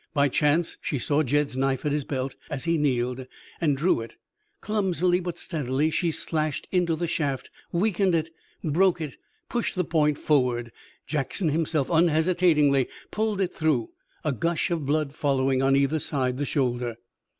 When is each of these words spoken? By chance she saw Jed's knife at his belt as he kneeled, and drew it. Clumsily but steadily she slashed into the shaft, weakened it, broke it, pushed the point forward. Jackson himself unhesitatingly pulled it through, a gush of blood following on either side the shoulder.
By 0.15 0.29
chance 0.29 0.77
she 0.81 0.97
saw 0.97 1.21
Jed's 1.21 1.55
knife 1.55 1.85
at 1.85 1.91
his 1.91 2.05
belt 2.05 2.33
as 2.49 2.63
he 2.63 2.79
kneeled, 2.79 3.27
and 3.61 3.77
drew 3.77 4.01
it. 4.01 4.15
Clumsily 4.59 5.19
but 5.19 5.37
steadily 5.37 5.91
she 5.91 6.09
slashed 6.09 6.65
into 6.71 6.95
the 6.95 7.05
shaft, 7.07 7.51
weakened 7.71 8.15
it, 8.15 8.29
broke 8.63 8.99
it, 8.99 9.17
pushed 9.47 9.75
the 9.75 9.83
point 9.85 10.17
forward. 10.17 10.71
Jackson 11.05 11.49
himself 11.49 11.91
unhesitatingly 11.91 12.87
pulled 13.11 13.41
it 13.41 13.53
through, 13.53 13.91
a 14.23 14.31
gush 14.31 14.71
of 14.71 14.87
blood 14.87 15.13
following 15.13 15.61
on 15.61 15.75
either 15.75 15.99
side 15.99 16.39
the 16.39 16.47
shoulder. 16.47 16.95